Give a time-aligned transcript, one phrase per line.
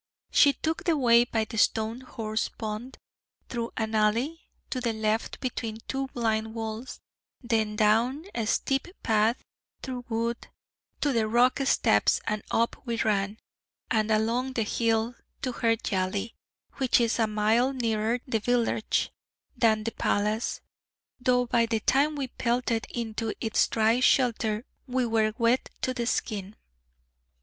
[0.31, 2.97] She took the way by the stone horse pond,
[3.49, 6.99] through an alley to the left between two blind walls,
[7.43, 9.43] then down a steep path
[9.83, 10.47] through wood
[11.01, 13.37] to the rock steps, and up we ran,
[13.91, 16.33] and along the hill, to her yali,
[16.77, 19.11] which is a mile nearer the village
[19.55, 20.61] than the palace,
[21.19, 26.07] though by the time we pelted into its dry shelter we were wet to the
[26.07, 26.55] skin.